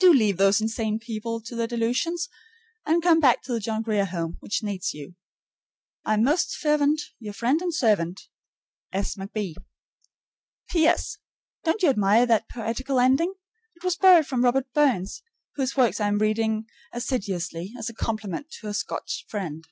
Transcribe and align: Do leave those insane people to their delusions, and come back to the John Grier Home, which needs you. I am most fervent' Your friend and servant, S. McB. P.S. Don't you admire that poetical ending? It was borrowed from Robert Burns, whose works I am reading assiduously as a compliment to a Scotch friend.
Do 0.00 0.12
leave 0.12 0.36
those 0.36 0.60
insane 0.60 0.98
people 0.98 1.40
to 1.42 1.54
their 1.54 1.68
delusions, 1.68 2.28
and 2.84 3.00
come 3.00 3.20
back 3.20 3.40
to 3.44 3.52
the 3.52 3.60
John 3.60 3.82
Grier 3.82 4.04
Home, 4.06 4.36
which 4.40 4.64
needs 4.64 4.92
you. 4.92 5.14
I 6.04 6.14
am 6.14 6.24
most 6.24 6.56
fervent' 6.56 7.02
Your 7.20 7.34
friend 7.34 7.62
and 7.62 7.72
servant, 7.72 8.22
S. 8.92 9.14
McB. 9.14 9.54
P.S. 10.70 11.18
Don't 11.62 11.84
you 11.84 11.88
admire 11.88 12.26
that 12.26 12.48
poetical 12.48 12.98
ending? 12.98 13.32
It 13.76 13.84
was 13.84 13.94
borrowed 13.94 14.26
from 14.26 14.42
Robert 14.42 14.72
Burns, 14.72 15.22
whose 15.54 15.76
works 15.76 16.00
I 16.00 16.08
am 16.08 16.18
reading 16.18 16.66
assiduously 16.92 17.72
as 17.78 17.88
a 17.88 17.94
compliment 17.94 18.50
to 18.60 18.66
a 18.66 18.74
Scotch 18.74 19.24
friend. 19.28 19.68